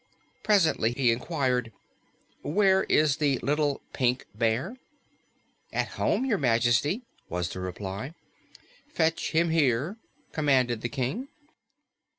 [0.41, 1.71] Presently he inquired,
[2.41, 4.77] "Where is the Little Pink Bear?"
[5.71, 8.15] "At home, Your Majesty," was the reply.
[8.87, 9.97] "Fetch him here,"
[10.31, 11.27] commanded the King.